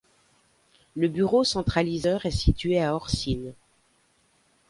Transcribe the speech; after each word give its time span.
Le 0.95 1.07
bureau 1.09 1.43
centralisateur 1.43 2.25
est 2.25 2.31
situé 2.31 2.81
à 2.83 2.95
Orcines. 2.95 3.53